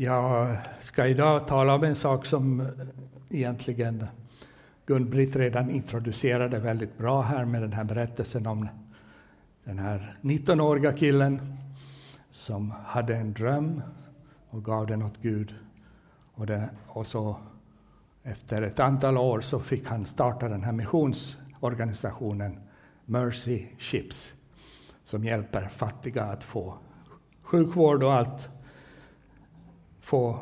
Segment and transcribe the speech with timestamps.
[0.00, 2.66] Jag ska idag tala om en sak som eh,
[3.30, 4.06] egentligen
[4.86, 8.68] Gun-Britt redan introducerade väldigt bra här med den här berättelsen om
[9.64, 11.56] den här 19-åriga killen
[12.32, 13.82] som hade en dröm
[14.50, 15.54] och gav den åt Gud.
[16.34, 17.36] Och, den, och så
[18.22, 22.60] efter ett antal år så fick han starta den här missionsorganisationen
[23.04, 24.34] Mercy Ships
[25.04, 26.74] som hjälper fattiga att få
[27.42, 28.50] sjukvård och allt,
[30.08, 30.38] få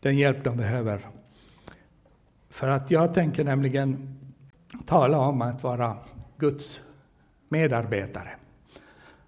[0.00, 1.08] den hjälp de behöver.
[2.48, 4.18] För att jag tänker nämligen
[4.86, 5.96] tala om att vara
[6.38, 6.80] Guds
[7.48, 8.30] medarbetare.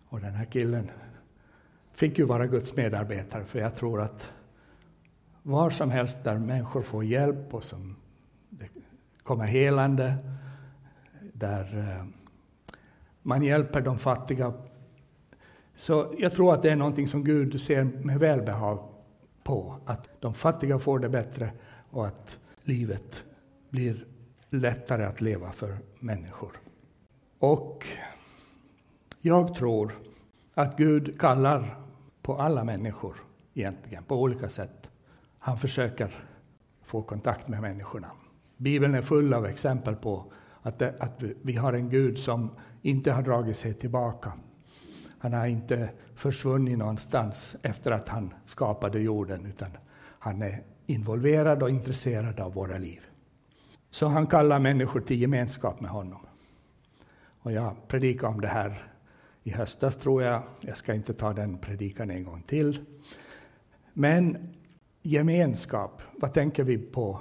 [0.08, 0.90] Och den här killen
[1.94, 4.30] fick ju vara Guds medarbetare, för jag tror att
[5.42, 7.96] var som helst där människor får hjälp och som
[8.50, 8.68] det
[9.22, 10.14] kommer helande,
[11.20, 12.06] där eh,
[13.22, 14.52] man hjälper de fattiga.
[15.76, 18.91] Så jag tror att det är någonting som Gud ser med välbehag
[19.44, 21.52] på, att de fattiga får det bättre
[21.90, 23.24] och att livet
[23.70, 24.06] blir
[24.48, 26.60] lättare att leva för människor.
[27.38, 27.86] Och
[29.20, 29.92] jag tror
[30.54, 31.80] att Gud kallar
[32.22, 33.16] på alla människor
[33.54, 34.90] egentligen, på olika sätt.
[35.38, 36.24] Han försöker
[36.82, 38.10] få kontakt med människorna.
[38.56, 42.50] Bibeln är full av exempel på att, det, att vi har en Gud som
[42.82, 44.32] inte har dragit sig tillbaka.
[45.22, 49.70] Han har inte försvunnit någonstans efter att han skapade jorden, utan
[50.18, 53.00] han är involverad och intresserad av våra liv.
[53.90, 56.26] Så han kallar människor till gemenskap med honom.
[57.42, 58.90] Och jag predikade om det här
[59.42, 60.42] i höstas, tror jag.
[60.60, 62.84] Jag ska inte ta den predikan en gång till.
[63.92, 64.54] Men
[65.02, 67.20] gemenskap, vad tänker vi på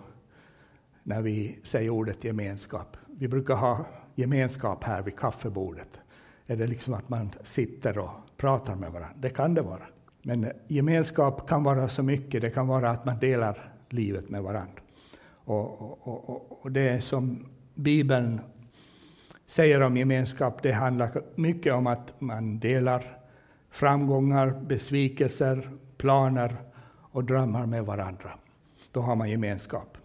[1.04, 2.98] när vi säger ordet gemenskap?
[3.08, 3.86] Vi brukar ha
[4.16, 6.01] gemenskap här vid kaffebordet.
[6.48, 9.16] Är det liksom att man sitter och pratar med varandra?
[9.20, 9.84] Det kan det vara.
[10.22, 12.42] Men eh, gemenskap kan vara så mycket.
[12.42, 14.82] Det kan vara att man delar livet med varandra.
[15.34, 18.42] Och, och, och, och det som Bibeln
[19.46, 23.18] säger om gemenskap, det handlar mycket om att man delar
[23.70, 26.56] framgångar, besvikelser, planer
[27.12, 28.32] och drömmar med varandra.
[28.92, 29.98] Då har man gemenskap.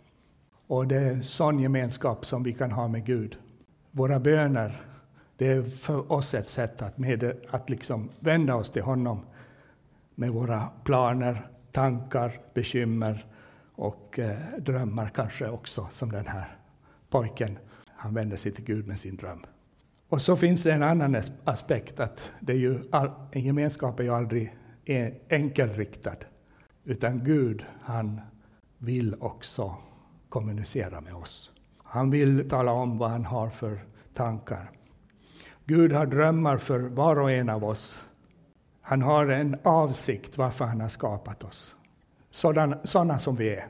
[0.66, 3.37] Och det är sån gemenskap som vi kan ha med Gud.
[3.91, 4.81] Våra böner,
[5.37, 9.21] det är för oss ett sätt att, med, att liksom vända oss till honom
[10.15, 13.27] med våra planer, tankar, bekymmer
[13.75, 16.57] och eh, drömmar kanske också, som den här
[17.11, 17.59] pojken.
[17.87, 19.47] Han vände sig till Gud med sin dröm.
[20.09, 24.05] Och så finns det en annan aspekt, att det är ju all, en gemenskap är
[24.05, 24.57] ju aldrig
[25.29, 26.17] enkelriktad,
[26.85, 28.21] utan Gud, han
[28.79, 29.77] vill också
[30.29, 31.51] kommunicera med oss.
[31.83, 33.81] Han vill tala om vad han har för
[34.15, 34.71] tankar.
[35.69, 38.04] Gud har drömmar för var och en av oss.
[38.81, 41.77] Han har en avsikt varför han har skapat oss,
[42.31, 43.66] sådana, sådana som vi är.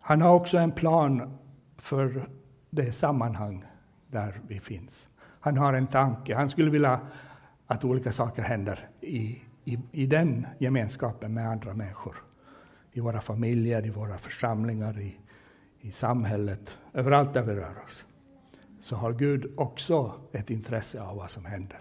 [0.00, 1.38] Han har också en plan
[1.76, 2.28] för
[2.70, 3.64] det sammanhang
[4.10, 5.08] där vi finns.
[5.40, 6.34] Han har en tanke.
[6.34, 7.00] Han skulle vilja
[7.66, 12.16] att olika saker händer i, i, i den gemenskapen med andra människor.
[12.92, 15.16] I våra familjer, i våra församlingar, i,
[15.80, 18.04] i samhället, överallt där vi rör oss.
[18.86, 21.80] Så har Gud också ett intresse av vad som händer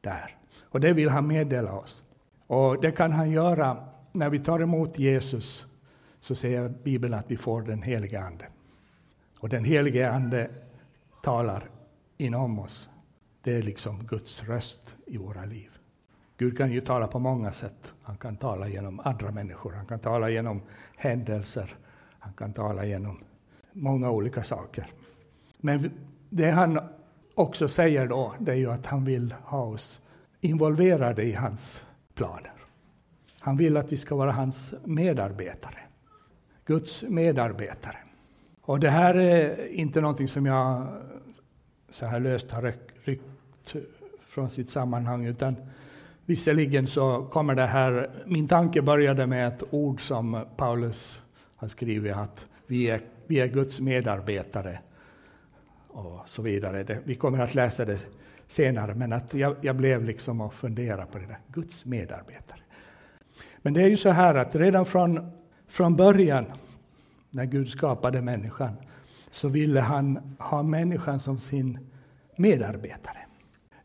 [0.00, 0.36] där.
[0.60, 2.04] Och det vill han meddela oss.
[2.46, 5.66] Och det kan han göra när vi tar emot Jesus,
[6.20, 8.46] så säger Bibeln att vi får den helige Ande.
[9.38, 10.50] Och den helige Ande
[11.22, 11.70] talar
[12.16, 12.90] inom oss.
[13.42, 15.70] Det är liksom Guds röst i våra liv.
[16.36, 17.94] Gud kan ju tala på många sätt.
[18.02, 20.62] Han kan tala genom andra människor, han kan tala genom
[20.96, 21.76] händelser,
[22.18, 23.24] han kan tala genom
[23.72, 24.92] många olika saker.
[25.58, 25.90] Men
[26.36, 26.78] det han
[27.34, 30.00] också säger då, det är ju att han vill ha oss
[30.40, 32.52] involverade i hans planer.
[33.40, 35.78] Han vill att vi ska vara hans medarbetare.
[36.64, 37.96] Guds medarbetare.
[38.60, 40.86] Och det här är inte någonting som jag
[41.90, 43.74] så här löst har ryckt
[44.20, 45.56] från sitt sammanhang, utan
[46.24, 51.20] visserligen så kommer det här, min tanke började med ett ord som Paulus
[51.56, 54.78] har skrivit, att vi är, vi är Guds medarbetare
[55.96, 56.82] och så vidare.
[56.82, 58.06] Det, vi kommer att läsa det
[58.46, 62.60] senare, men att jag, jag blev liksom och fundera på det där, Guds medarbetare.
[63.58, 65.30] Men det är ju så här att redan från,
[65.68, 66.46] från början,
[67.30, 68.72] när Gud skapade människan,
[69.30, 71.78] så ville han ha människan som sin
[72.36, 73.18] medarbetare.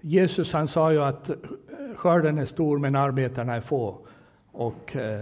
[0.01, 1.35] Jesus han sa ju att eh,
[1.95, 4.07] skörden är stor men arbetarna är få.
[4.51, 5.21] Och eh,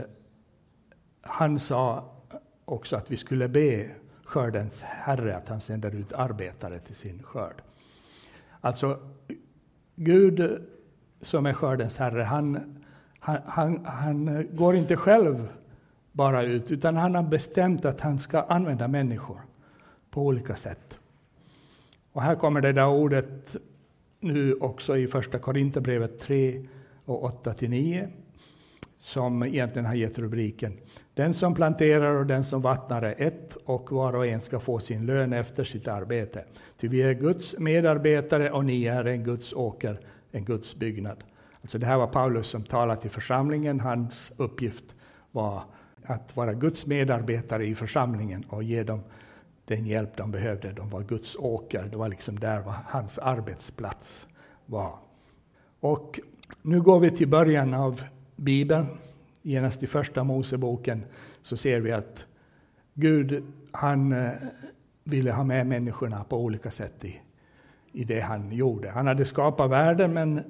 [1.22, 2.12] han sa
[2.66, 3.90] också att vi skulle be
[4.30, 7.62] skördens herre att han sänder ut arbetare till sin skörd.
[8.62, 9.00] Alltså,
[9.96, 10.62] Gud
[11.22, 12.78] som är skördens herre, han,
[13.20, 15.48] han, han, han går inte själv
[16.12, 19.42] bara ut, utan han har bestämt att han ska använda människor
[20.10, 21.00] på olika sätt.
[22.12, 23.56] Och här kommer det där ordet
[24.20, 26.66] nu också i Första Korinthierbrevet 3
[27.06, 28.08] och 8-9
[29.00, 30.78] som egentligen har gett rubriken
[31.14, 34.80] Den som planterar och den som vattnar är ett och var och en ska få
[34.80, 36.44] sin lön efter sitt arbete.
[36.78, 40.00] Ty vi är Guds medarbetare och ni är en Guds åker,
[40.32, 41.24] en Guds byggnad.
[41.62, 43.80] Alltså det här var Paulus som talade till församlingen.
[43.80, 44.96] Hans uppgift
[45.32, 45.64] var
[46.04, 49.02] att vara Guds medarbetare i församlingen och ge dem
[49.66, 50.72] den hjälp de behövde.
[50.72, 54.28] De var Guds åker, det var liksom där var hans arbetsplats
[54.66, 54.96] var.
[55.80, 56.20] Och
[56.62, 58.02] nu går vi till början av
[58.40, 58.86] Bibeln.
[59.42, 61.06] Genast i första Moseboken
[61.42, 62.26] så ser vi att
[62.94, 64.32] Gud han eh,
[65.04, 67.22] ville ha med människorna på olika sätt i,
[67.92, 68.90] i det han gjorde.
[68.90, 70.42] Han hade skapat världen, men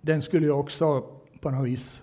[0.00, 1.00] den skulle ju också
[1.40, 2.02] på något vis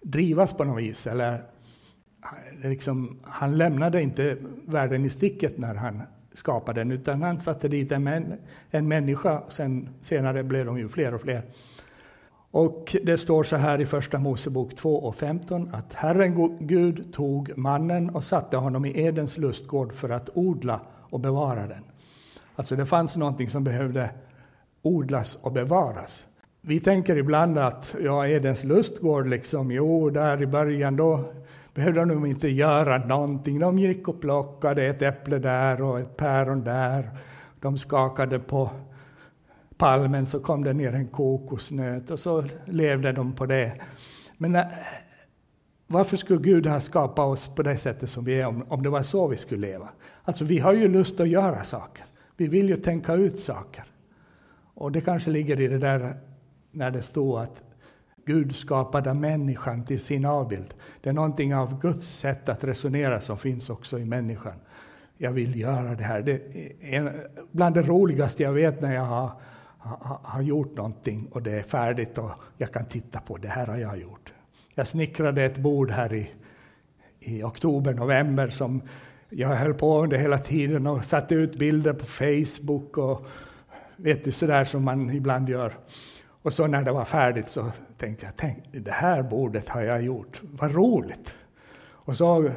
[0.00, 1.06] drivas på något vis.
[1.06, 4.36] Eller, eh, liksom, han lämnade inte
[4.66, 8.34] världen i sticket när han skapade den, utan han satte dit en,
[8.70, 9.42] en människa.
[9.48, 11.42] Sen, senare blev de ju fler och fler.
[12.56, 17.58] Och det står så här i Första Mosebok 2 och 15 att Herren Gud tog
[17.58, 21.84] mannen och satte honom i Edens lustgård för att odla och bevara den.
[22.54, 24.10] Alltså det fanns någonting som behövde
[24.82, 26.24] odlas och bevaras.
[26.60, 31.24] Vi tänker ibland att ja, Edens lustgård, liksom, jo, där i början då
[31.74, 33.58] behövde de inte göra någonting.
[33.58, 37.10] De gick och plockade ett äpple där och ett päron där.
[37.60, 38.70] De skakade på
[39.78, 43.72] palmen så kom det ner en kokosnöt och så levde de på det.
[44.36, 44.64] Men eh,
[45.86, 48.88] varför skulle Gud ha skapat oss på det sättet som vi är om, om det
[48.88, 49.88] var så vi skulle leva?
[50.24, 52.04] Alltså vi har ju lust att göra saker.
[52.36, 53.84] Vi vill ju tänka ut saker.
[54.74, 56.16] Och det kanske ligger i det där
[56.70, 57.62] när det står att
[58.24, 60.74] Gud skapade människan till sin avbild.
[61.00, 64.54] Det är någonting av Guds sätt att resonera som finns också i människan.
[65.16, 66.22] Jag vill göra det här.
[66.22, 66.40] Det
[66.94, 69.30] är bland det roligaste jag vet när jag har
[70.22, 73.76] har gjort någonting och det är färdigt och jag kan titta på det här har
[73.76, 74.32] jag gjort.
[74.74, 76.30] Jag snickrade ett bord här i,
[77.20, 78.82] i oktober, november som
[79.28, 83.26] jag höll på under hela tiden och satte ut bilder på Facebook och
[83.96, 85.78] vet du, sådär som man ibland gör.
[86.42, 90.02] Och så när det var färdigt så tänkte jag, tänk, det här bordet har jag
[90.02, 91.34] gjort, vad roligt!
[92.06, 92.50] Och så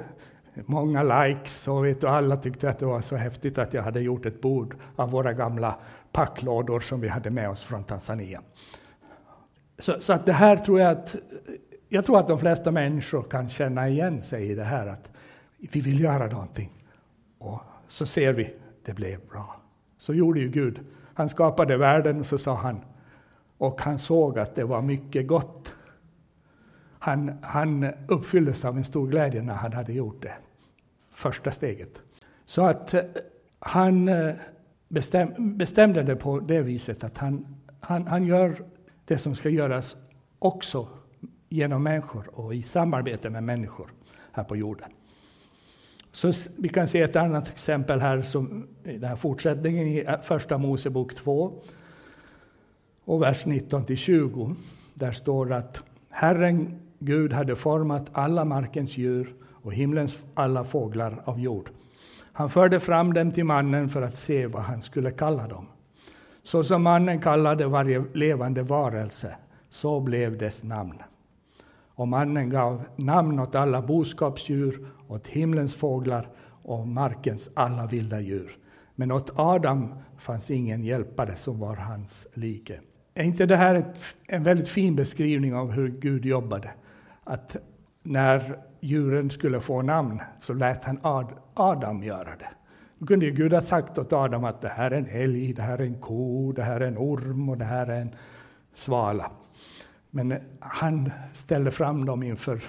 [0.65, 3.99] många likes och vet du, alla tyckte att det var så häftigt att jag hade
[3.99, 5.75] gjort ett bord av våra gamla
[6.11, 8.41] packlådor som vi hade med oss från Tanzania.
[9.79, 11.15] Så, så, att det här tror jag att
[11.89, 15.11] jag tror att de flesta människor kan känna igen sig i det här att
[15.57, 16.85] vi vill göra någonting.
[17.37, 18.53] Och så ser vi,
[18.85, 19.55] det blev bra.
[19.97, 20.79] Så gjorde ju Gud.
[21.13, 22.81] Han skapade världen, så sa han,
[23.57, 25.73] och han såg att det var mycket gott.
[26.99, 30.35] Han, han uppfylldes av en stor glädje när han hade gjort det.
[31.11, 32.01] Första steget.
[32.45, 33.01] Så att eh,
[33.59, 34.33] han eh,
[34.89, 37.45] bestäm, bestämde det på det viset att han,
[37.79, 38.63] han, han gör
[39.05, 39.97] det som ska göras
[40.39, 40.87] också
[41.49, 43.91] genom människor och i samarbete med människor
[44.31, 44.89] här på jorden.
[46.11, 50.21] Så vi kan se ett annat exempel här, som i den här fortsättningen i eh,
[50.21, 51.63] Första Mosebok 2
[53.03, 54.55] och vers 19 till 20.
[54.93, 61.21] Där står det att Herren Gud hade format alla markens djur och himlens alla fåglar
[61.25, 61.69] av jord.
[62.33, 65.65] Han förde fram dem till mannen för att se vad han skulle kalla dem.
[66.43, 69.35] Så som mannen kallade varje levande varelse,
[69.69, 70.97] så blev dess namn.
[71.99, 76.29] Och mannen gav namn åt alla boskapsdjur, åt himlens fåglar
[76.63, 78.57] och markens alla vilda djur.
[78.95, 82.79] Men åt Adam fanns ingen hjälpare som var hans like.
[83.13, 86.71] Är inte det här ett, en väldigt fin beskrivning av hur Gud jobbade?
[87.23, 87.57] Att
[88.03, 92.49] när djuren skulle få namn så lät han Ad, Adam göra det.
[92.99, 95.61] Då kunde ju Gud ha sagt åt Adam att det här är en älg, det
[95.61, 98.15] här är en ko, det här är en orm och det här är en
[98.75, 99.31] svala.
[100.09, 102.63] Men han ställde fram dem inför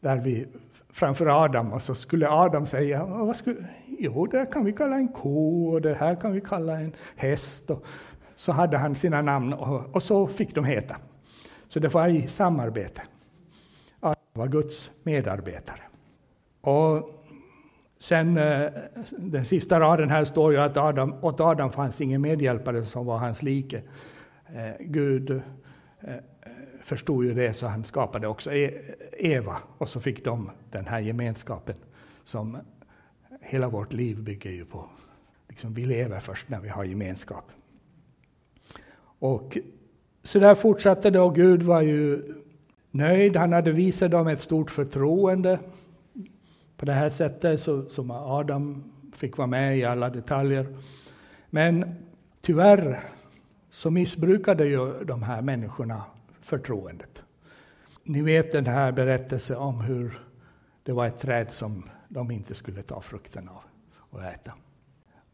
[0.00, 0.46] där vi,
[0.88, 5.08] framför Adam och så skulle Adam säga, vad skulle, jo det kan vi kalla en
[5.08, 7.70] ko och det här kan vi kalla en häst.
[7.70, 7.84] Och
[8.34, 10.96] så hade han sina namn och, och så fick de heta.
[11.68, 13.02] Så det var i samarbete
[14.32, 15.82] var Guds medarbetare.
[16.60, 17.24] Och
[17.98, 18.72] sen eh,
[19.18, 23.18] den sista raden här står ju att Adam, åt Adam fanns ingen medhjälpare som var
[23.18, 23.82] hans like.
[24.46, 25.30] Eh, Gud
[26.00, 26.14] eh,
[26.82, 31.00] förstod ju det, så han skapade också e-, Eva, och så fick de den här
[31.00, 31.76] gemenskapen
[32.24, 32.56] som
[33.40, 34.88] hela vårt liv bygger ju på.
[35.48, 37.44] Liksom vi lever först när vi har gemenskap.
[39.18, 39.58] Och
[40.22, 42.22] så där fortsatte det, och Gud var ju
[42.90, 43.36] nöjd.
[43.36, 45.58] Han hade visat dem ett stort förtroende.
[46.76, 50.66] på det här sättet, så, som Adam fick vara med i alla detaljer.
[51.50, 51.94] Men
[52.40, 53.04] tyvärr
[53.70, 56.04] så missbrukade ju de här människorna
[56.40, 57.22] förtroendet.
[58.04, 60.20] Ni vet den här berättelsen om hur
[60.82, 63.62] det var ett träd som de inte skulle ta frukten av
[63.96, 64.52] och äta.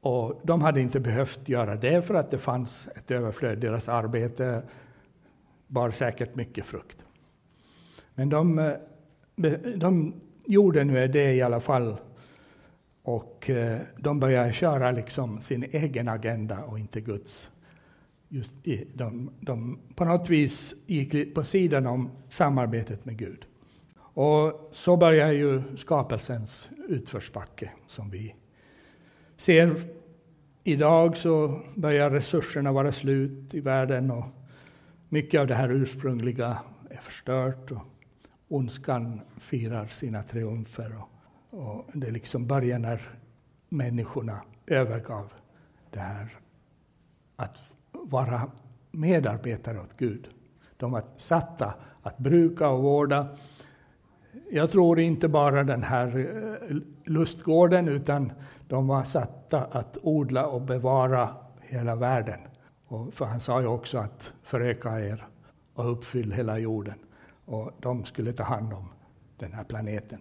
[0.01, 3.59] Och de hade inte behövt göra det för att det fanns ett överflöd.
[3.59, 4.63] Deras arbete
[5.67, 7.06] bar säkert mycket frukt.
[8.17, 10.15] Men de, eh, de
[10.47, 11.97] gjorde nu det i alla fall.
[13.03, 17.51] Och eh, de började köra liksom sin egen agenda och inte Guds.
[18.29, 18.53] Just
[18.95, 23.47] de, de på något vis gick på sidan om samarbetet med Gud.
[23.99, 28.35] Och så börjar ju skapelsens utförsbacke som vi
[29.37, 29.77] ser.
[30.65, 34.25] Idag så börjar resurserna vara slut i världen och
[35.09, 36.59] mycket av det här ursprungliga
[36.91, 37.71] är förstört.
[37.71, 37.96] Och
[38.49, 40.93] ondskan firar sina triumfer.
[40.99, 41.09] Och,
[41.61, 43.01] och det liksom börjar när
[43.69, 45.33] människorna övergav
[45.91, 46.29] det här
[47.37, 47.57] att
[47.93, 48.51] vara
[48.91, 50.29] medarbetare åt Gud.
[50.77, 53.29] De var satta att bruka och vårda.
[54.51, 58.33] Jag tror inte bara den här eh, lustgården, utan
[58.69, 61.29] de var satta att odla och bevara
[61.61, 62.41] hela världen.
[62.87, 65.27] Och för han sa ju också att föröka er
[65.75, 66.95] och uppfyll hela jorden.
[67.47, 68.89] Och de skulle ta hand om
[69.37, 70.19] den här planeten.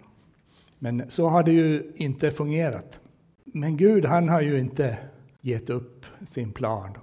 [0.80, 3.00] Men så har det ju inte fungerat.
[3.44, 4.98] Men Gud, han har ju inte
[5.42, 6.98] gett upp sin plan.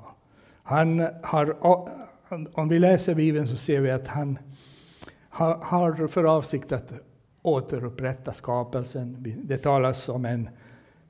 [0.62, 1.56] Han har,
[2.52, 4.38] om vi läser Bibeln så ser vi att han
[5.60, 6.92] har för avsikt att
[7.42, 9.16] återupprätta skapelsen.
[9.44, 10.48] Det talas om en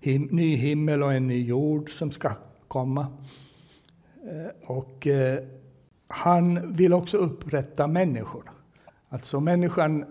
[0.01, 2.33] him ny himmel och en ny jord som ska
[2.69, 3.07] komma.
[4.31, 5.45] Eh, och eh,
[6.07, 8.53] han vill också upprätta människorna.
[9.13, 10.05] Alltså människan,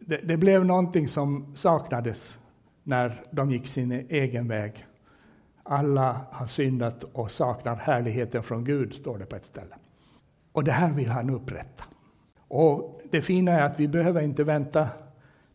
[0.00, 2.38] det, det, blev någonting som saknades
[2.82, 4.86] när de gick sin egen väg.
[5.62, 9.74] Alla har syndat och saknar härligheten från Gud, står det på ett ställe.
[10.52, 11.84] Och det här vill han upprätta.
[12.48, 14.88] Och det fina är att vi behöver inte vänta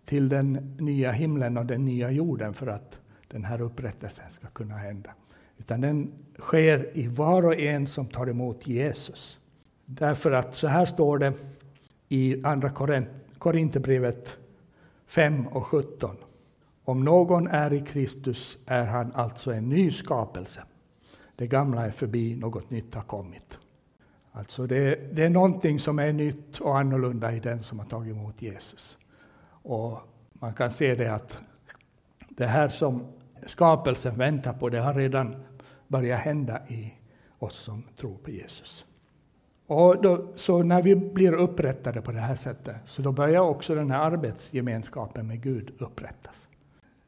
[0.06, 4.76] till den nya himlen och den nya jorden för att den här upprättelsen ska kunna
[4.76, 5.10] hända.
[5.58, 9.40] Utan den sker i var och en som tar emot Jesus.
[9.86, 11.34] Därför att så här står det
[12.10, 12.70] i Andra
[13.38, 14.38] Korinthierbrevet
[15.06, 16.16] 5 och 17.
[16.84, 20.64] Om någon är i Kristus är han alltså en ny skapelse.
[21.36, 23.60] Det gamla är förbi, något nytt har kommit.
[24.32, 28.16] Alltså det, det är någonting som är nytt och annorlunda i den som har tagit
[28.16, 28.98] emot Jesus.
[29.48, 30.00] Och
[30.34, 31.42] man kan se det att
[32.30, 33.04] det här som
[33.46, 35.36] skapelsen väntar på, det har redan
[35.88, 36.94] börjat hända i
[37.40, 38.86] oss som tror på Jesus.
[39.68, 43.76] Och då, så när vi blir upprättade på det här sättet, så då börjar också
[43.76, 46.48] den här arbetsgemenskapen med Gud upprättas.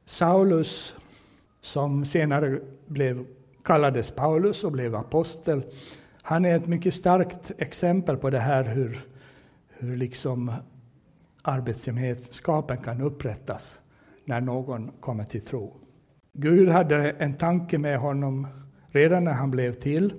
[0.06, 0.96] Saulus,
[1.62, 3.26] som senare blev,
[3.64, 5.64] kallades Paulus och blev apostel,
[6.22, 9.06] han är ett mycket starkt exempel på det här hur,
[9.68, 10.52] hur liksom
[11.42, 13.80] arbetsgemenskapen kan upprättas
[14.26, 15.74] när någon kommer till tro.
[16.34, 18.48] Gud hade en tanke med honom
[18.88, 20.14] redan när han blev till,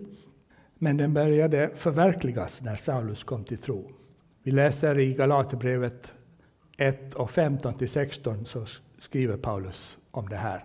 [0.79, 3.91] men den började förverkligas när Saulus kom till tro.
[4.43, 6.15] Vi läser i Galaterbrevet
[6.77, 8.67] 1 och 15 till 16 så
[8.99, 10.65] skriver Paulus om det här.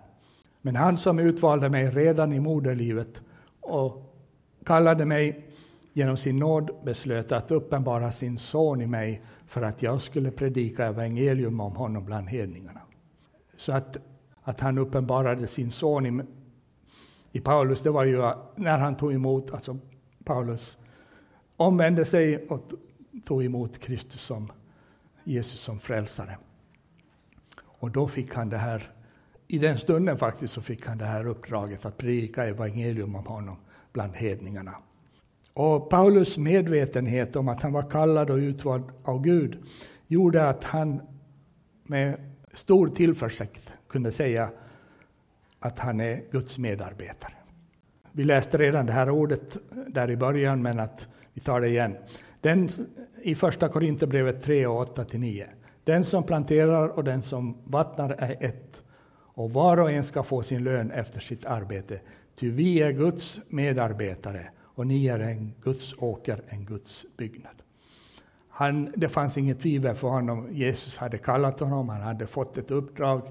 [0.62, 3.22] Men han som utvalde mig redan i moderlivet
[3.60, 4.14] och
[4.64, 5.48] kallade mig
[5.92, 10.86] genom sin nåd beslöt att uppenbara sin son i mig för att jag skulle predika
[10.86, 12.80] evangelium om honom bland hedningarna.
[13.56, 13.96] Så att,
[14.42, 16.22] att han uppenbarade sin son i,
[17.32, 19.78] i Paulus, det var ju eh, när han tog emot, alltså
[20.24, 20.78] Paulus
[21.56, 22.72] omvände sig och
[23.24, 24.52] tog emot Kristus som
[25.24, 26.38] Jesus som frälsare.
[27.62, 28.90] Och då fick han det här,
[29.48, 33.56] i den stunden faktiskt, så fick han det här uppdraget att predika evangelium om honom
[33.92, 34.74] bland hedningarna.
[35.52, 39.64] Och Paulus medvetenhet om att han var kallad och utvald av Gud
[40.06, 41.00] gjorde att han
[41.82, 44.50] med stor tillförsikt kunde säga
[45.58, 47.34] att han är Guds medarbetare.
[48.16, 49.56] Vi läste redan det här ordet
[49.88, 51.96] där i början, men att vi tar det igen.
[52.40, 52.68] Den,
[53.22, 55.44] I första Korinthierbrevet 3 och 8-9.
[55.84, 58.82] Den som planterar och den som vattnar är ett,
[59.16, 62.00] och var och en ska få sin lön efter sitt arbete.
[62.36, 67.62] Ty vi är Guds medarbetare och ni är en Guds åker, en Guds byggnad.
[68.48, 70.48] Han, det fanns inget tvivel för honom.
[70.52, 73.22] Jesus hade kallat honom, han hade fått ett uppdrag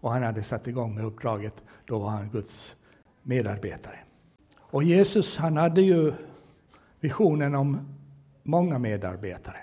[0.00, 1.64] och han hade satt igång med uppdraget.
[1.84, 2.76] Då var han Guds
[3.22, 4.05] medarbetare.
[4.76, 6.12] Och Jesus han hade ju
[7.00, 7.96] visionen om
[8.42, 9.56] många medarbetare.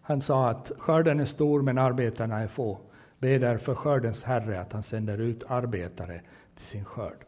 [0.00, 2.78] Han sa att skörden är stor men arbetarna är få.
[3.18, 6.20] Be därför skördens Herre att han sänder ut arbetare
[6.54, 7.24] till sin skörd.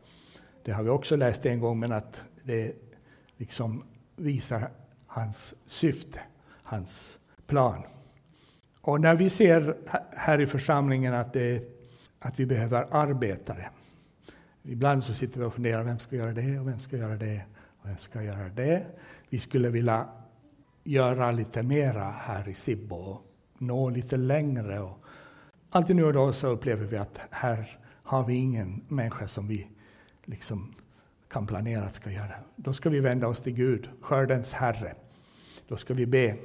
[0.64, 2.72] Det har vi också läst en gång, men att det
[3.36, 3.84] liksom
[4.16, 4.70] visar
[5.06, 6.20] hans syfte,
[6.62, 7.82] hans plan.
[8.80, 9.76] Och när vi ser
[10.16, 11.62] här i församlingen att, det,
[12.18, 13.70] att vi behöver arbetare.
[14.70, 17.42] Ibland så sitter vi och funderar, vem ska göra det och vem ska göra det
[17.78, 18.86] och vem ska göra det?
[19.28, 20.08] Vi skulle vilja
[20.84, 23.22] göra lite mera här i Sibbo och
[23.58, 24.80] nå lite längre.
[24.80, 24.98] Och
[25.70, 29.68] alltid nu och då så upplever vi att här har vi ingen människa som vi
[30.24, 30.74] liksom
[31.28, 32.34] kan planera att ska göra.
[32.56, 34.94] Då ska vi vända oss till Gud, skördens Herre.
[35.68, 36.36] Då ska vi be.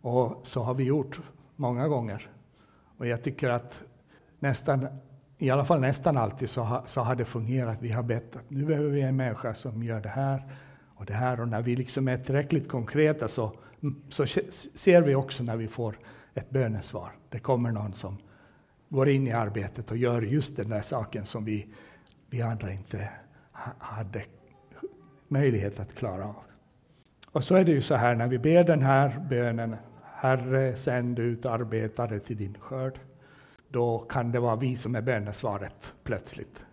[0.00, 1.20] Och så har vi gjort
[1.56, 2.30] många gånger.
[2.98, 3.82] Och jag tycker att
[4.38, 4.86] nästan,
[5.42, 7.78] i alla fall nästan alltid så, ha, så har det fungerat.
[7.80, 10.42] Vi har bett att nu behöver vi en människa som gör det här
[10.94, 11.40] och det här.
[11.40, 14.26] Och när vi liksom är tillräckligt konkreta så, mm, så
[14.74, 15.98] ser vi också när vi får
[16.34, 17.12] ett bönesvar.
[17.28, 18.18] Det kommer någon som
[18.88, 21.66] går in i arbetet och gör just den där saken som vi,
[22.30, 23.08] vi andra inte
[23.78, 24.22] hade
[25.28, 26.42] möjlighet att klara av.
[27.32, 31.18] Och så är det ju så här när vi ber den här bönen, Herre sänd
[31.18, 32.98] ut arbetare till din skörd,
[33.72, 36.64] då kan det vara vi som är bönesvaret plötsligt.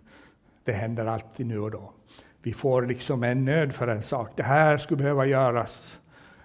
[0.63, 1.93] Det händer alltid nu och då.
[2.41, 4.29] Vi får liksom en nöd för en sak.
[4.35, 5.99] Det här skulle behöva göras.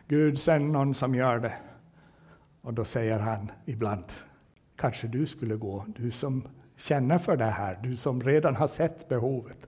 [0.08, 1.54] Gud, sänd någon som gör det.
[2.60, 4.04] Och då säger han ibland,
[4.76, 9.08] kanske du skulle gå, du som känner för det här, du som redan har sett
[9.08, 9.66] behovet.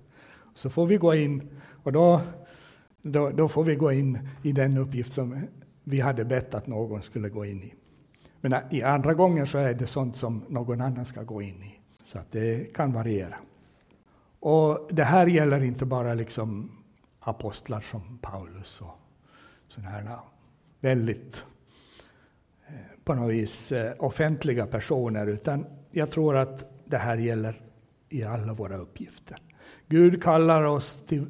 [0.55, 2.21] Så får vi gå in, och då,
[3.03, 5.47] då, då får vi gå in i den uppgift som
[5.85, 7.75] vi hade bett att någon skulle gå in i.
[8.41, 11.81] Men i andra gånger så är det sånt som någon annan ska gå in i.
[12.05, 13.37] Så att det kan variera.
[14.41, 16.73] Och det här gäller inte bara liksom
[17.21, 18.99] apostlar som Paulus och
[19.69, 20.19] sådana här
[20.81, 21.45] väldigt
[22.67, 22.75] eh,
[23.05, 27.61] på något vis eh, offentliga personer, utan jag tror att det här gäller
[28.09, 29.39] i alla våra uppgifter.
[29.87, 31.27] Gud kallar oss till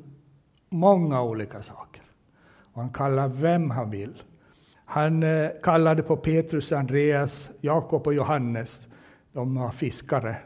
[0.69, 2.03] många olika saker.
[2.73, 4.23] Och han kallar vem han vill.
[4.88, 8.87] Han eh, kallade på Petrus, Andreas, Jakob och Johannes.
[9.33, 10.37] De var fiskare.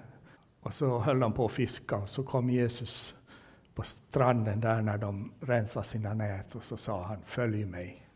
[0.61, 3.15] Och så höll de på att fiska och så kom Jesus
[3.75, 8.07] på stranden där när de rensade sina nät och så sa han följ mig.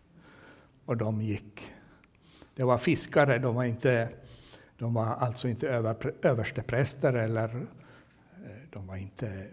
[0.84, 1.72] Och de gick.
[2.54, 4.08] Det var fiskare, de var, inte,
[4.78, 7.48] de var alltså inte över, överstepräster eller
[8.44, 9.46] eh, de var inte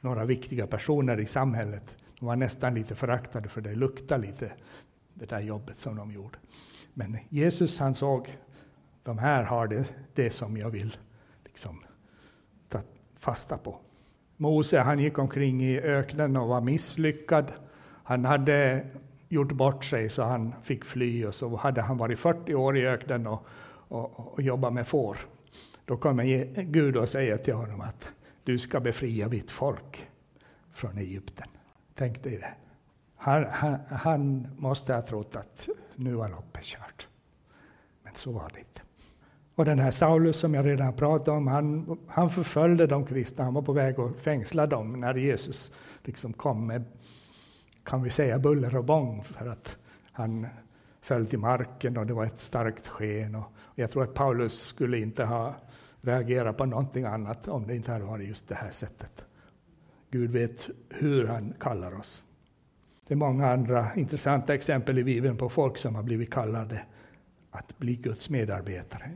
[0.00, 1.96] några viktiga personer i samhället.
[2.18, 4.52] De var nästan lite föraktade för det luktade lite,
[5.18, 6.38] det där jobbet som de gjorde.
[6.94, 8.38] Men Jesus han såg,
[9.02, 10.96] de här har det, det som jag vill
[11.44, 11.84] liksom,
[12.68, 12.80] ta
[13.18, 13.78] fasta på.
[14.36, 17.52] Mose han gick omkring i öknen och var misslyckad.
[18.02, 18.86] Han hade
[19.28, 22.86] gjort bort sig så han fick fly och så hade han varit 40 år i
[22.86, 23.46] öknen och,
[23.88, 25.16] och, och jobbat med får.
[25.84, 26.24] Då kommer
[26.62, 28.12] Gud och säger till honom att
[28.44, 30.08] du ska befria mitt folk
[30.72, 31.48] från Egypten.
[31.94, 32.65] Tänk dig det.
[33.16, 37.08] Han, han, han måste ha trott att nu var loppet kört.
[38.02, 38.80] Men så var det inte.
[39.54, 43.44] Och den här Saulus som jag redan pratat om, han, han förföljde de kristna.
[43.44, 46.84] Han var på väg att fängsla dem när Jesus liksom kom med,
[47.82, 49.76] kan vi säga, buller och bång för att
[50.12, 50.46] han
[51.00, 53.34] föll till marken och det var ett starkt sken.
[53.34, 55.54] Och jag tror att Paulus skulle inte ha
[56.00, 59.24] reagerat på någonting annat om det inte hade varit just det här sättet.
[60.10, 62.22] Gud vet hur han kallar oss.
[63.06, 66.82] Det är många andra intressanta exempel i Bibeln på folk som har blivit kallade
[67.50, 69.10] att bli Guds medarbetare.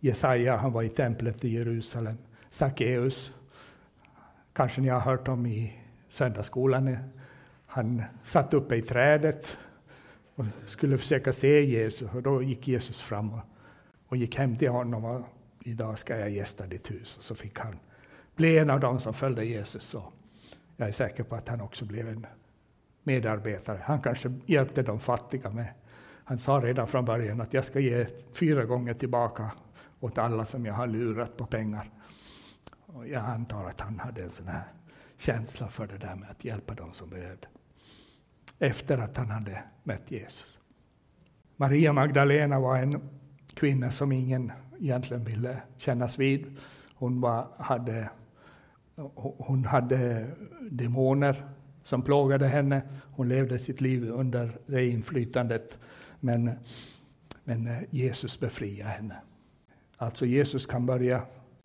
[0.00, 2.16] Jesaja, han var i templet i Jerusalem.
[2.50, 3.32] Sackeus,
[4.52, 6.96] kanske ni har hört om i söndagsskolan.
[7.66, 9.58] Han satt uppe i trädet
[10.34, 12.10] och skulle försöka se Jesus.
[12.14, 13.40] Och då gick Jesus fram och,
[14.08, 15.22] och gick hem till honom och
[15.60, 17.16] idag ska jag gästa ditt hus.
[17.16, 17.78] Och så fick han
[18.36, 19.94] bli en av dem som följde Jesus.
[19.94, 20.12] Och
[20.76, 22.26] jag är säker på att han också blev en
[23.04, 23.80] medarbetare.
[23.84, 25.68] Han kanske hjälpte de fattiga med.
[26.24, 29.50] Han sa redan från början att jag ska ge fyra gånger tillbaka
[30.00, 31.90] åt alla som jag har lurat på pengar.
[32.86, 34.62] Och jag antar att han hade en sån här
[35.18, 37.46] känsla för det där med att hjälpa dem som behövde.
[38.58, 40.58] Efter att han hade mött Jesus.
[41.56, 43.08] Maria Magdalena var en
[43.54, 46.56] kvinna som ingen egentligen ville kännas vid.
[46.94, 48.10] Hon, var, hade,
[49.16, 50.30] hon hade
[50.70, 51.48] demoner
[51.84, 52.82] som plågade henne.
[53.10, 55.78] Hon levde sitt liv under det inflytandet.
[56.20, 56.50] Men,
[57.44, 59.16] men eh, Jesus befriade henne.
[59.96, 61.22] Alltså Jesus kan börja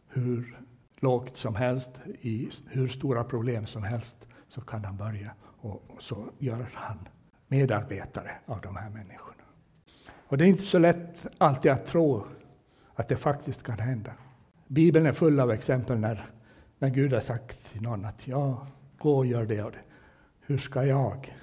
[0.07, 0.59] hur
[0.99, 6.29] lågt som helst, i hur stora problem som helst, så kan han börja och så
[6.39, 6.97] gör han
[7.47, 9.43] medarbetare av de här människorna.
[10.27, 12.25] Och det är inte så lätt alltid att tro
[12.95, 14.11] att det faktiskt kan hända.
[14.67, 16.25] Bibeln är full av exempel när,
[16.79, 19.88] när Gud har sagt till någon att ja, gå och gör det och det.
[20.49, 21.33] Hur ska jag?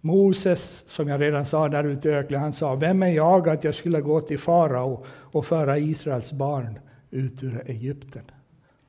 [0.00, 3.64] Moses, som jag redan sa där ute i öknen, han sa, vem är jag att
[3.64, 6.78] jag skulle gå till farao och föra Israels barn
[7.10, 8.22] ut ur Egypten?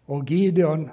[0.05, 0.89] Och Gideon,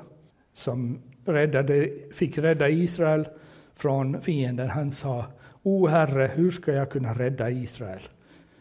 [0.55, 3.29] som räddade, fick rädda Israel
[3.75, 5.25] från fienden, han sa,
[5.63, 8.03] O Herre, hur ska jag kunna rädda Israel?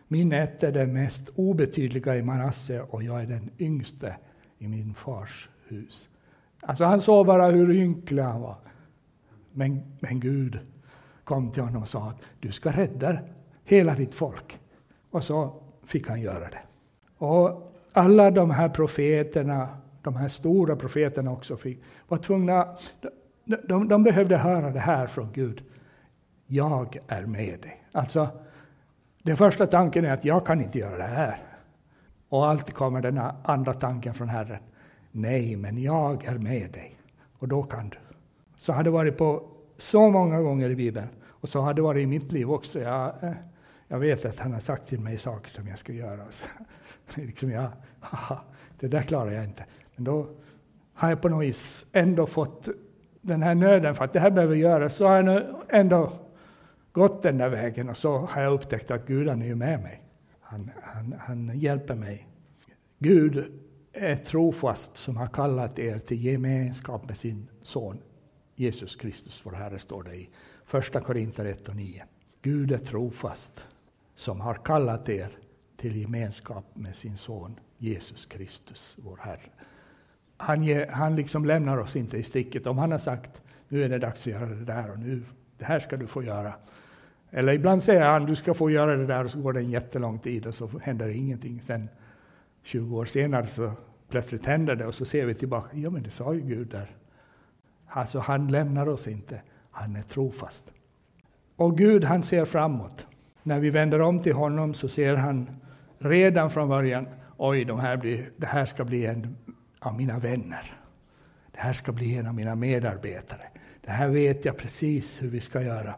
[0.08, 4.15] Min ett är den mest obetydliga i Manasse och jag är den yngste
[4.58, 6.10] i min fars hus.
[6.62, 8.56] Alltså han såg bara hur ynklig han var.
[9.53, 10.59] Men, men Gud
[11.23, 13.17] kom till honom och sa att du ska rädda
[13.63, 14.59] hela ditt folk.
[15.09, 16.61] Och så fick han göra det.
[17.17, 19.69] Och alla de här profeterna,
[20.01, 22.77] de här stora profeterna också, fick, var tvungna,
[23.45, 25.63] de, de, de behövde höra det här från Gud.
[26.47, 27.83] Jag är med dig.
[27.91, 28.27] Alltså,
[29.23, 31.37] den första tanken är att jag kan inte göra det här.
[32.29, 34.59] Och alltid kommer den andra tanken från Herren.
[35.11, 36.95] Nej, men jag är med dig.
[37.39, 37.97] Och då kan du.
[38.63, 39.43] Så har det varit på
[39.78, 41.08] så många gånger i Bibeln.
[41.26, 42.80] Och så har det varit i mitt liv också.
[42.80, 43.32] Jag, eh,
[43.88, 46.21] jag vet att han har sagt till mig saker som jag ska göra.
[46.30, 46.45] Så,
[47.21, 48.41] liksom jag, haha,
[48.80, 49.65] det där klarar jag inte.
[49.95, 50.28] Men då
[50.93, 52.67] har jag på något vis ändå fått
[53.21, 54.95] den här nöden för att det här behöver göras.
[54.95, 56.12] Så har jag ändå
[56.91, 60.02] gått den där vägen och så har jag upptäckt att Gud är ju med mig.
[60.39, 62.28] Han, han, han hjälper mig.
[62.99, 63.45] Gud
[63.93, 68.02] är trofast som har kallat er till gemenskap med sin son
[68.55, 70.29] Jesus Kristus, vår Herre, står det i
[70.65, 72.03] Första Korinter 1 och 9.
[72.41, 73.67] Gud är trofast
[74.15, 75.37] som har kallat er
[75.77, 79.49] till gemenskap med sin son Jesus Kristus, vår Herre.
[80.37, 82.67] Han, ger, han liksom lämnar oss inte i sticket.
[82.67, 85.23] Om han har sagt nu är det dags att göra det där och nu,
[85.57, 86.53] det här ska du få göra.
[87.29, 89.69] Eller ibland säger han du ska få göra det där och så går det en
[89.69, 91.61] jättelång tid och så händer det ingenting.
[91.61, 91.89] Sen
[92.63, 93.71] 20 år senare så
[94.09, 95.77] plötsligt händer det och så ser vi tillbaka.
[95.77, 96.95] Ja, men det sa ju Gud där.
[97.95, 99.41] Alltså, han lämnar oss inte.
[99.71, 100.73] Han är trofast.
[101.56, 103.08] Och Gud, han ser framåt.
[103.43, 105.49] När vi vänder om till honom så ser han
[105.97, 109.38] redan från början, oj, de här blir, det här ska bli en
[109.79, 110.73] av mina vänner.
[111.51, 113.47] Det här ska bli en av mina medarbetare.
[113.82, 115.95] Det här vet jag precis hur vi ska göra.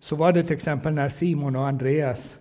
[0.00, 2.38] Så var det till exempel när Simon och Andreas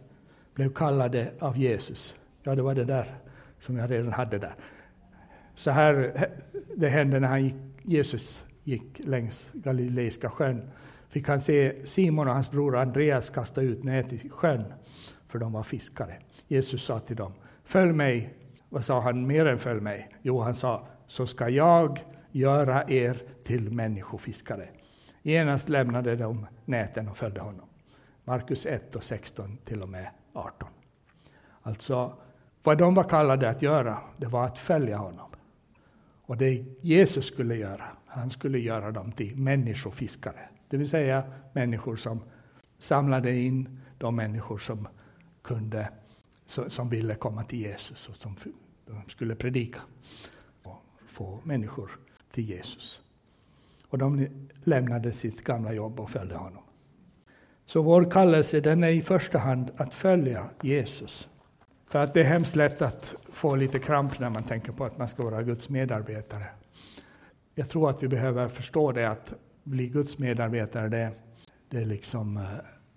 [0.53, 2.15] blev kallade av Jesus.
[2.43, 3.15] Ja, det var det där
[3.59, 4.55] som jag redan hade där.
[5.55, 6.13] Så här
[6.75, 10.71] det hände när han gick, Jesus gick längs Galileiska sjön.
[11.09, 14.73] Fick han se Simon och hans bror Andreas kasta ut nät i sjön,
[15.27, 16.17] för de var fiskare.
[16.47, 18.33] Jesus sa till dem, följ mig.
[18.69, 20.09] Vad sa han mer än följ mig?
[20.21, 21.99] Jo, han sa, så ska jag
[22.31, 24.69] göra er till människofiskare.
[25.21, 27.69] Genast lämnade de näten och följde honom.
[28.23, 30.69] Markus 1 och 16 till och med 18.
[31.61, 32.17] Alltså,
[32.63, 35.29] vad de var kallade att göra, det var att följa honom.
[36.25, 40.49] Och det Jesus skulle göra, han skulle göra dem till människofiskare.
[40.69, 42.19] Det vill säga människor som
[42.79, 44.87] samlade in de människor som
[45.41, 45.89] kunde,
[46.45, 48.35] som ville komma till Jesus och som
[48.85, 49.79] de skulle predika
[50.63, 51.91] och få människor
[52.31, 53.01] till Jesus.
[53.89, 54.27] Och de
[54.63, 56.63] lämnade sitt gamla jobb och följde honom.
[57.65, 61.29] Så vår kallelse den är i första hand att följa Jesus.
[61.85, 64.97] För att det är hemskt lätt att få lite kramp när man tänker på att
[64.97, 66.45] man ska vara Guds medarbetare.
[67.59, 71.11] Jag tror att vi behöver förstå det att bli Guds medarbetare, det,
[71.69, 72.43] det liksom eh,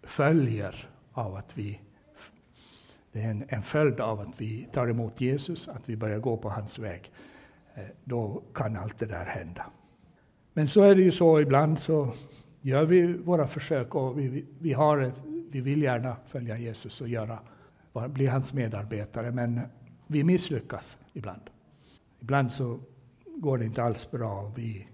[0.02, 1.80] följer av att vi
[3.12, 6.36] det är en, en följd av att vi tar emot Jesus, att vi börjar gå
[6.36, 7.12] på hans väg.
[7.74, 9.66] Eh, då kan allt det där hända.
[10.52, 12.12] Men så är det ju så, ibland så
[12.60, 15.20] gör vi våra försök och vi, vi, har ett,
[15.50, 17.38] vi vill gärna följa Jesus och göra,
[18.08, 19.60] bli hans medarbetare, men
[20.06, 21.42] vi misslyckas ibland.
[22.20, 22.80] Ibland så
[23.40, 24.52] går det inte alls bra.
[24.56, 24.88] Vi,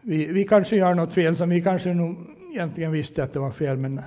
[0.00, 2.16] vi, vi kanske gör något fel som vi kanske nog
[2.52, 4.00] egentligen visste att det var fel, men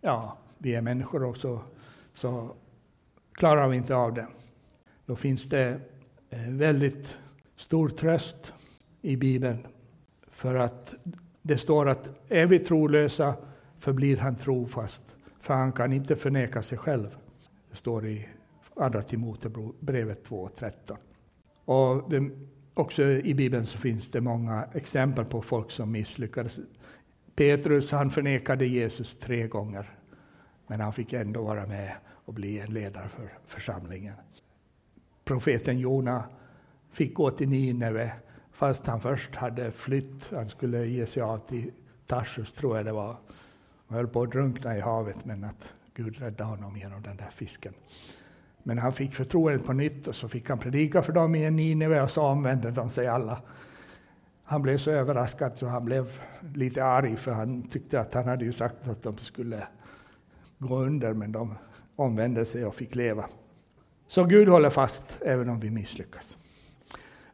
[0.00, 1.60] ja, vi är människor och så,
[2.14, 2.54] så
[3.32, 4.26] klarar vi inte av det.
[5.06, 5.80] Då finns det
[6.30, 7.18] eh, väldigt
[7.56, 8.54] stor tröst
[9.02, 9.66] i Bibeln.
[10.30, 10.94] För att
[11.42, 13.34] det står att är vi trolösa
[13.78, 17.16] förblir han trofast, för han kan inte förneka sig själv.
[17.70, 18.28] Det står i
[18.76, 20.96] Andra Timotebrevet 2.13.
[21.64, 22.30] Och det,
[22.76, 26.58] också i Bibeln så finns det många exempel på folk som misslyckades.
[27.34, 29.90] Petrus han förnekade Jesus tre gånger,
[30.66, 34.14] men han fick ändå vara med och bli en ledare för församlingen.
[35.24, 36.24] Profeten Jona
[36.92, 38.12] fick gå till Nineve
[38.56, 41.70] Fast han först hade flytt, han skulle ge sig av till
[42.06, 43.16] Tarsus, tror jag det var.
[43.86, 47.30] Han höll på att drunkna i havet, men att Gud räddade honom genom den där
[47.30, 47.74] fisken.
[48.66, 51.56] Men han fick förtroendet på nytt och så fick han predika för dem i en
[51.56, 53.38] Nineve och så omvände de sig alla.
[54.44, 56.20] Han blev så överraskad så han blev
[56.54, 59.66] lite arg för han tyckte att han hade ju sagt att de skulle
[60.58, 61.54] gå under men de
[61.96, 63.26] omvände sig och fick leva.
[64.06, 66.38] Så Gud håller fast även om vi misslyckas.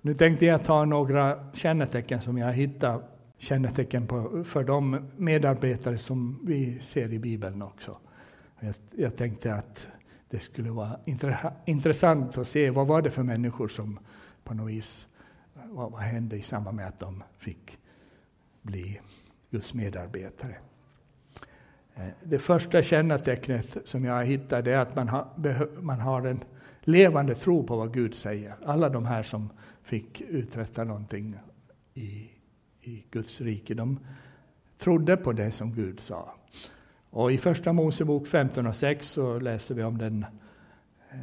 [0.00, 6.38] Nu tänkte jag ta några kännetecken som jag hittat kännetecken på, för de medarbetare som
[6.42, 7.96] vi ser i Bibeln också.
[8.60, 9.88] Jag, jag tänkte att
[10.32, 11.00] det skulle vara
[11.64, 13.98] intressant att se vad var det för människor som
[14.44, 15.06] på något vis,
[15.54, 17.78] vad, vad hände i samband med att de fick
[18.62, 19.00] bli
[19.50, 20.56] Guds medarbetare.
[21.94, 26.44] Eh, det första kännetecknet som jag har hittat är att man har, man har en
[26.80, 28.54] levande tro på vad Gud säger.
[28.64, 29.50] Alla de här som
[29.82, 31.34] fick uträtta någonting
[31.94, 32.30] i,
[32.80, 33.98] i Guds rike, de
[34.78, 36.34] trodde på det som Gud sa.
[37.14, 40.26] Och I Första Mosebok 15 och 6 så läser vi om den
[41.10, 41.18] eh,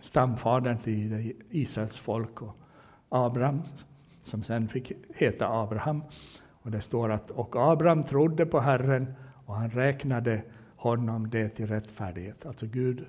[0.00, 2.56] stamfadern till Israels folk och
[3.08, 3.62] Abraham,
[4.22, 6.02] som sen fick heta Abraham.
[6.48, 9.14] Och det står att och Abraham trodde på Herren
[9.46, 10.42] och han räknade
[10.76, 12.46] honom det till rättfärdighet.
[12.46, 13.06] Alltså Gud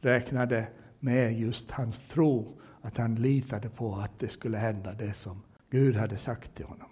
[0.00, 0.66] räknade
[1.00, 5.96] med just hans tro, att han litade på att det skulle hända det som Gud
[5.96, 6.88] hade sagt till honom.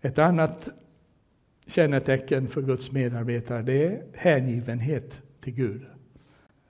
[0.00, 0.68] Ett annat
[1.66, 5.86] kännetecken för Guds medarbetare det är hängivenhet till Gud.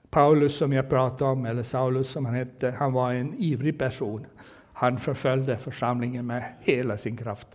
[0.09, 4.25] Paulus som jag pratade om, eller Saulus som han hette, han var en ivrig person.
[4.73, 7.47] Han förföljde församlingen med hela sin kraft.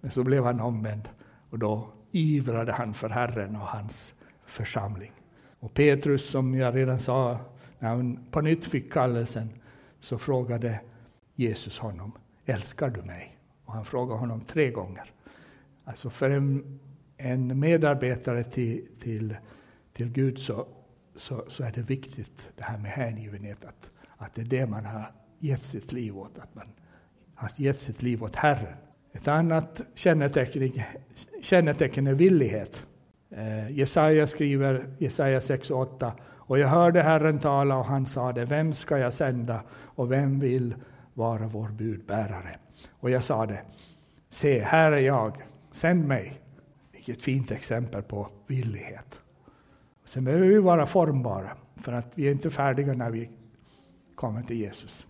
[0.00, 1.08] Men så blev han omvänd
[1.50, 4.14] och då ivrade han för Herren och hans
[4.46, 5.12] församling.
[5.60, 7.38] Och Petrus, som jag redan sa,
[7.78, 9.48] när han på nytt fick kallelsen,
[10.00, 10.80] så frågade
[11.34, 12.12] Jesus honom,
[12.46, 13.36] älskar du mig?
[13.64, 15.12] Och han frågade honom tre gånger.
[15.84, 16.80] Alltså för en,
[17.16, 19.36] en medarbetare till, till,
[19.92, 20.66] till Gud så,
[21.16, 24.84] så, så, är det viktigt det här med hängivenhet, att, att det är det man
[24.84, 26.66] har gett sitt liv åt, att man
[27.34, 28.76] har gett sitt liv åt Herren.
[29.12, 30.72] Ett annat kännetecken,
[31.42, 32.86] kännetecken är villighet.
[33.30, 38.44] Eh, Jesaja skriver, Jesaja 6 och 8, och jag hörde Herren tala och han sade,
[38.44, 40.74] vem ska jag sända och vem vill
[41.14, 42.58] vara vår budbärare?
[42.90, 43.62] Och jag sade,
[44.28, 45.36] se, här är jag,
[45.70, 46.40] sänd mig.
[46.92, 49.20] Vilket fint exempel på villighet.
[50.04, 53.30] Sen behöver vi vara formbara, för att vi är inte färdiga när vi
[54.14, 55.06] kommer till Jesus.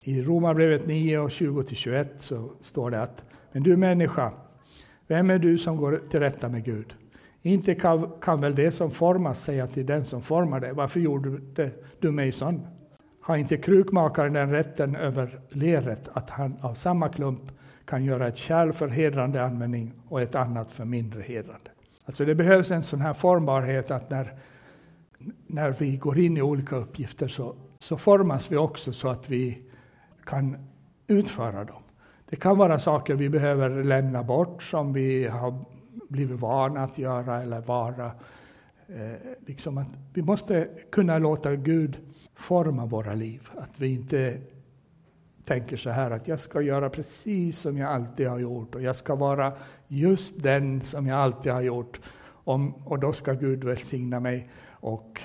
[0.00, 4.32] I Romarbrevet 9 och 20-21 så står det att men du människa,
[5.06, 6.94] vem är du som går till rätta med Gud?
[7.42, 11.38] Inte kan, kan väl det som formas säga till den som formar det, varför gjorde
[11.38, 12.66] det, du mig sån?
[13.20, 17.52] Har inte krukmakaren den rätten över leret att han av samma klump
[17.88, 21.70] kan göra ett kärl för hedrande användning och ett annat för mindre hedrande?
[22.04, 24.34] Alltså det behövs en sån här formbarhet att när,
[25.46, 29.62] när vi går in i olika uppgifter så, så formas vi också så att vi
[30.24, 30.68] kan
[31.06, 31.82] utföra dem.
[32.30, 35.64] Det kan vara saker vi behöver lämna bort som vi har
[36.08, 38.06] blivit vana att göra eller vara.
[38.88, 39.12] Eh,
[39.46, 41.98] liksom att vi måste kunna låta Gud
[42.34, 43.48] forma våra liv.
[43.56, 44.40] Att vi inte
[45.48, 48.96] tänker så här att jag ska göra precis som jag alltid har gjort och jag
[48.96, 49.52] ska vara
[49.86, 52.00] just den som jag alltid har gjort.
[52.28, 55.22] Om, och då ska Gud välsigna mig och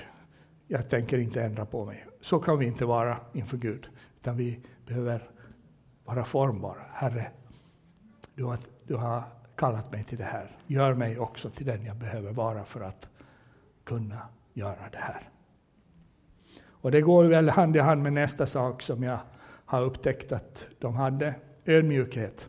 [0.68, 2.06] jag tänker inte ändra på mig.
[2.20, 3.88] Så kan vi inte vara inför Gud,
[4.20, 5.30] utan vi behöver
[6.04, 6.82] vara formbara.
[6.92, 7.26] Herre,
[8.34, 9.22] du har, du har
[9.56, 10.56] kallat mig till det här.
[10.66, 13.08] Gör mig också till den jag behöver vara för att
[13.84, 14.18] kunna
[14.52, 15.28] göra det här.
[16.66, 19.18] Och det går väl hand i hand med nästa sak som jag
[19.64, 22.48] har upptäckt att de hade, ödmjukhet.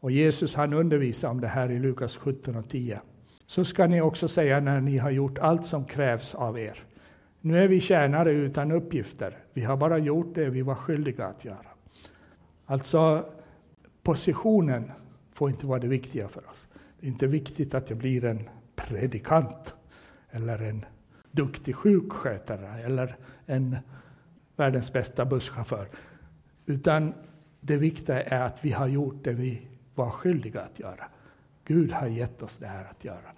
[0.00, 3.00] Och Jesus han undervisar om det här i Lukas 17 och 10.
[3.46, 6.84] Så ska ni också säga när ni har gjort allt som krävs av er.
[7.40, 9.36] Nu är vi tjänare utan uppgifter.
[9.52, 11.66] Vi har bara gjort det vi var skyldiga att göra.
[12.66, 13.24] Alltså,
[14.02, 14.92] positionen
[15.32, 16.68] får inte vara det viktiga för oss.
[17.00, 19.74] Det är inte viktigt att jag blir en predikant
[20.30, 20.84] eller en
[21.30, 23.76] duktig sjukskötare eller en
[24.56, 25.88] världens bästa busschaufför.
[26.68, 27.14] Utan
[27.60, 31.08] det viktiga är att vi har gjort det vi var skyldiga att göra.
[31.64, 33.32] Gud har gett oss det här att göra.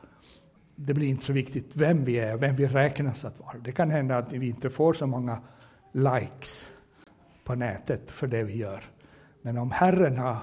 [0.77, 3.59] Det blir inte så viktigt vem vi är, vem vi räknas att vara.
[3.59, 5.39] Det kan hända att vi inte får så många
[5.93, 6.69] likes
[7.45, 8.85] på nätet för det vi gör.
[9.43, 10.37] Men om Herren har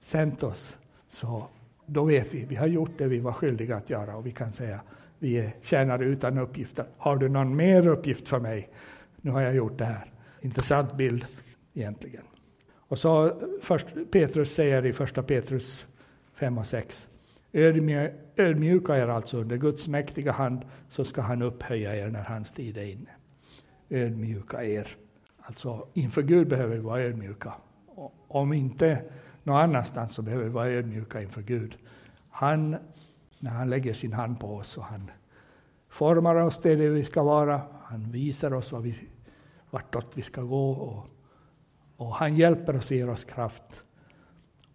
[0.00, 1.46] sänt oss, så
[1.86, 4.52] då vet vi, vi har gjort det vi var skyldiga att göra och vi kan
[4.52, 4.80] säga,
[5.18, 6.86] vi är tjänare utan uppgifter.
[6.96, 8.68] Har du någon mer uppgift för mig?
[9.16, 10.12] Nu har jag gjort det här.
[10.40, 11.26] Intressant bild
[11.80, 12.24] egentligen.
[12.72, 15.86] Och så först Petrus säger i första Petrus
[16.34, 17.08] 5 och 6.
[18.36, 22.76] Ödmjuka er alltså under Guds mäktiga hand så ska han upphöja er när hans tid
[22.76, 23.10] är inne.
[23.88, 24.88] ödmjuka er.
[25.40, 27.54] Alltså inför Gud behöver vi vara ödmjuka.
[28.28, 29.02] Om inte
[29.42, 31.78] någon annanstans så behöver vi vara ödmjuka inför Gud.
[32.30, 32.76] Han,
[33.38, 35.10] när han lägger sin hand på oss och han
[35.88, 38.94] formar oss till det vi ska vara, han visar oss vad vi,
[39.70, 41.06] vartåt vi ska gå och,
[42.00, 43.82] och han hjälper oss och ger oss kraft.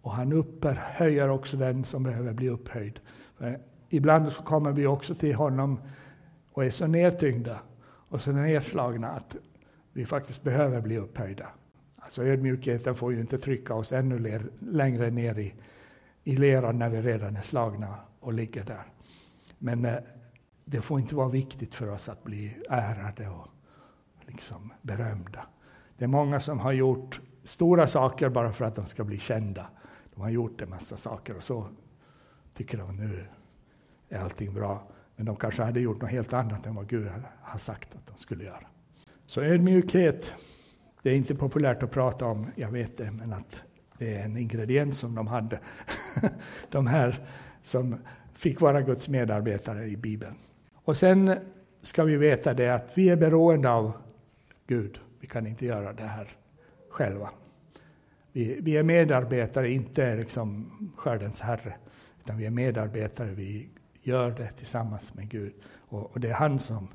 [0.02, 3.00] Och han upphöjer också den som behöver bli upphöjd.
[3.36, 3.58] För
[3.88, 5.80] ibland så kommer vi också till honom
[6.52, 9.36] och är så nedtyngda och så nedslagna att
[9.92, 11.46] vi faktiskt behöver bli upphöjda.
[11.96, 15.54] Alltså ödmjukheten får ju inte trycka oss ännu längre ner i,
[16.24, 18.84] i leran när vi redan är slagna och ligger där.
[19.58, 19.96] Men eh,
[20.64, 23.48] det får inte vara viktigt för oss att bli ärade och
[24.26, 25.46] liksom berömda.
[25.98, 29.66] Det är många som har gjort stora saker bara för att de ska bli kända.
[30.14, 31.66] De har gjort en massa saker och så
[32.54, 33.26] tycker de nu
[34.08, 34.82] är allting bra.
[35.16, 37.08] Men de kanske hade gjort något helt annat än vad Gud
[37.42, 38.66] har sagt att de skulle göra.
[39.26, 40.34] Så ödmjukhet,
[41.02, 43.62] det är inte populärt att prata om, jag vet det, men att
[43.98, 45.60] det är en ingrediens som de hade.
[46.70, 47.28] de här
[47.62, 47.96] som
[48.32, 50.34] fick vara Guds medarbetare i Bibeln.
[50.74, 51.38] Och sen
[51.82, 53.92] ska vi veta det att vi är beroende av
[54.66, 55.00] Gud.
[55.20, 56.28] Vi kan inte göra det här
[56.90, 57.30] själva.
[58.32, 61.74] Vi, vi är medarbetare, inte liksom skördens herre,
[62.20, 63.30] utan vi är medarbetare.
[63.30, 63.68] Vi
[64.02, 65.52] gör det tillsammans med Gud.
[65.74, 66.88] Och, och det är han som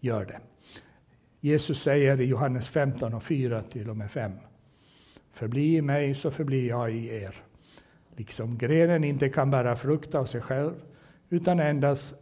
[0.00, 0.40] gör det.
[1.40, 4.32] Jesus säger i Johannes 15 och 4 till och med 5.
[5.32, 7.34] Förbli i mig så förblir jag i er.
[8.16, 10.72] Liksom grenen inte kan bära frukt av sig själv,
[11.28, 12.14] utan endast,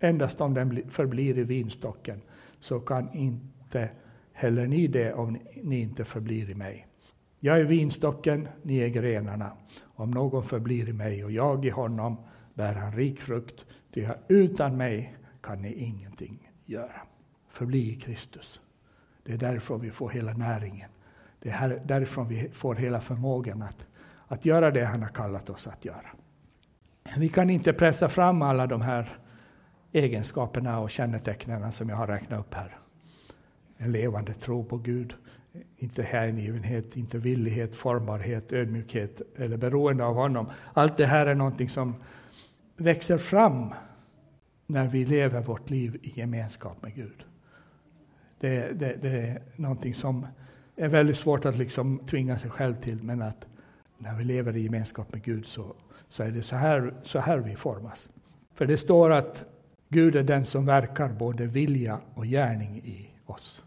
[0.00, 2.22] endast om den förblir i vinstocken,
[2.58, 3.90] så kan inte
[4.36, 6.86] heller ni det om ni inte förblir i mig.
[7.40, 9.52] Jag är vinstocken, ni är grenarna.
[9.82, 12.16] Om någon förblir i mig och jag i honom
[12.54, 17.00] bär han rik frukt, ty utan mig kan ni ingenting göra.
[17.48, 18.60] Förbli i Kristus.
[19.22, 20.90] Det är därifrån vi får hela näringen.
[21.40, 23.86] Det är därifrån vi får hela förmågan att,
[24.26, 26.10] att göra det han har kallat oss att göra.
[27.16, 29.18] Vi kan inte pressa fram alla de här
[29.92, 32.78] egenskaperna och kännetecknen som jag har räknat upp här.
[33.78, 35.14] En levande tro på Gud,
[35.76, 40.50] inte hängivenhet, inte villighet, formbarhet, ödmjukhet eller beroende av honom.
[40.72, 41.94] Allt det här är någonting som
[42.76, 43.74] växer fram
[44.66, 47.24] när vi lever vårt liv i gemenskap med Gud.
[48.40, 50.26] Det, det, det, är någonting som
[50.76, 53.46] är väldigt svårt att liksom tvinga sig själv till, men att
[53.98, 55.74] när vi lever i gemenskap med Gud så,
[56.08, 58.10] så är det så här, så här vi formas.
[58.54, 59.44] För det står att
[59.88, 63.62] Gud är den som verkar både vilja och gärning i oss.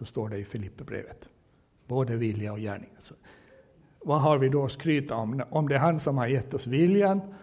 [0.00, 1.28] Så står det i Filipperbrevet.
[1.86, 2.90] Både vilja och gärning.
[2.98, 3.14] Så
[4.04, 5.42] vad har vi då att skryta om?
[5.50, 7.34] Om det är han som har gett oss viljan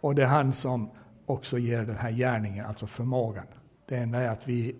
[0.00, 0.90] och det är han som
[1.26, 3.46] också ger den här gärningen, alltså förmågan.
[3.86, 4.76] Det enda är att vi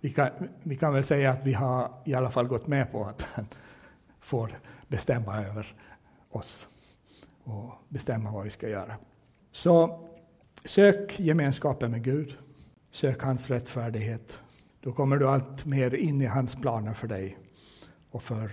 [0.00, 0.28] vi kan,
[0.62, 3.46] vi kan väl säga att vi har i alla fall gått med på att han
[4.20, 5.74] får bestämma över
[6.30, 6.68] oss
[7.44, 8.96] och bestämma vad vi ska göra.
[9.52, 10.04] Så
[10.64, 12.36] sök gemenskapen med Gud.
[12.90, 14.40] Sök hans rättfärdighet.
[14.86, 17.38] Då kommer du allt mer in i hans planer för dig
[18.10, 18.50] och för,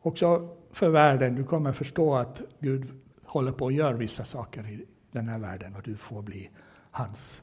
[0.00, 1.34] också för världen.
[1.34, 5.76] Du kommer förstå att Gud håller på att göra vissa saker i den här världen
[5.76, 6.50] och du får bli
[6.90, 7.42] hans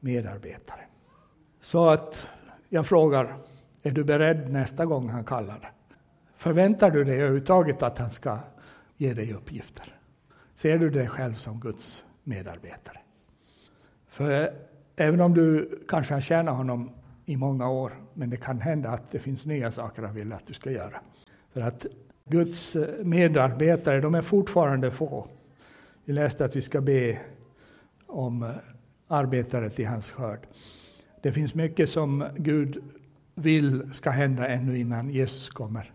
[0.00, 0.80] medarbetare.
[1.60, 2.28] Så att
[2.68, 3.36] jag frågar,
[3.82, 5.72] är du beredd nästa gång han kallar?
[6.36, 8.38] Förväntar du dig överhuvudtaget att han ska
[8.96, 9.98] ge dig uppgifter?
[10.54, 13.00] Ser du dig själv som Guds medarbetare?
[14.06, 14.54] För
[14.96, 16.90] även om du kanske har tjänat honom
[17.24, 20.46] i många år, men det kan hända att det finns nya saker han vill att
[20.46, 21.00] du ska göra.
[21.52, 21.86] För att
[22.24, 25.28] Guds eh, medarbetare, de är fortfarande få.
[26.04, 27.18] Vi läste att vi ska be
[28.06, 28.50] om eh,
[29.08, 30.46] arbetare till hans skörd.
[31.22, 32.82] Det finns mycket som Gud
[33.34, 35.92] vill ska hända ännu innan Jesus kommer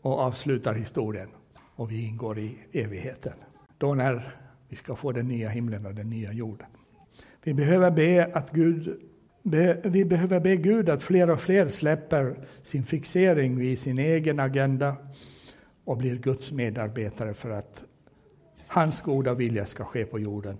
[0.00, 1.28] och avslutar historien
[1.76, 3.32] och vi ingår i evigheten.
[3.78, 4.36] Då när
[4.68, 6.66] vi ska få den nya himlen och den nya jorden.
[7.42, 9.00] Vi behöver be att Gud
[9.82, 14.96] vi behöver be Gud att fler och fler släpper sin fixering vid sin egen agenda
[15.84, 17.84] och blir Guds medarbetare för att
[18.66, 20.58] hans goda vilja ska ske på jorden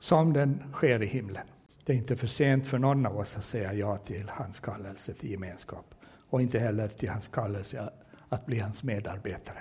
[0.00, 1.46] som den sker i himlen.
[1.84, 5.14] Det är inte för sent för någon av oss att säga ja till hans kallelse
[5.14, 7.90] till gemenskap och inte heller till hans kallelse
[8.28, 9.58] att bli hans medarbetare.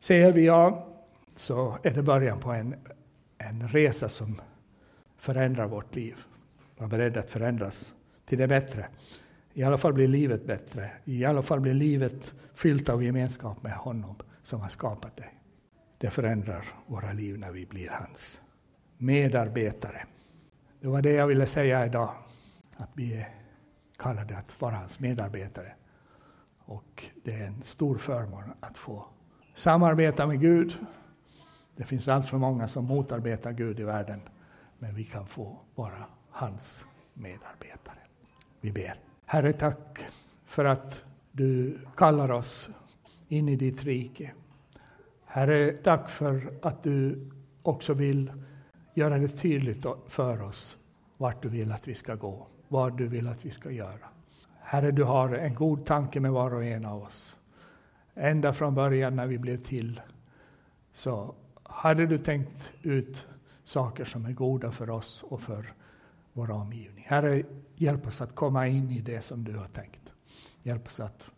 [0.00, 0.88] Säger vi ja,
[1.36, 2.74] så är det början på en,
[3.38, 4.40] en resa som
[5.16, 6.16] förändrar vårt liv.
[6.78, 8.88] Var beredd att förändras till det bättre.
[9.52, 10.90] I alla fall blir livet bättre.
[11.04, 15.34] I alla fall blir livet fyllt av gemenskap med honom som har skapat dig.
[15.98, 18.40] Det förändrar våra liv när vi blir hans
[18.96, 20.06] medarbetare.
[20.80, 22.14] Det var det jag ville säga idag.
[22.76, 23.28] Att vi är
[23.96, 25.72] kallade att vara hans medarbetare.
[26.58, 29.06] Och det är en stor förmån att få
[29.54, 30.76] samarbeta med Gud.
[31.76, 34.20] Det finns allt för många som motarbetar Gud i världen,
[34.78, 36.04] men vi kan få vara
[36.38, 36.84] hans
[37.14, 37.98] medarbetare.
[38.60, 38.94] Vi ber.
[39.24, 40.06] Herre, tack
[40.44, 42.68] för att du kallar oss
[43.28, 44.32] in i ditt rike.
[45.24, 47.30] Herre, tack för att du
[47.62, 48.32] också vill
[48.94, 50.78] göra det tydligt för oss
[51.16, 54.08] vart du vill att vi ska gå, vad du vill att vi ska göra.
[54.60, 57.36] Herre, du har en god tanke med var och en av oss.
[58.14, 60.00] Ända från början när vi blev till
[60.92, 63.26] så hade du tänkt ut
[63.64, 65.74] saker som är goda för oss och för
[66.38, 67.04] vår omgivning.
[67.08, 67.42] Herre,
[67.76, 70.12] hjälp oss att komma in i det som du har tänkt.
[70.62, 71.28] Hjälp oss att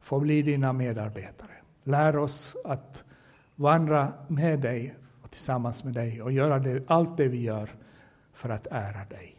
[0.00, 1.50] få bli dina medarbetare.
[1.84, 3.04] Lär oss att
[3.54, 7.70] vandra med dig och tillsammans med dig och göra det, allt det vi gör
[8.32, 9.37] för att ära dig.